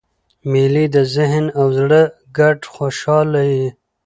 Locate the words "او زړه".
1.59-2.01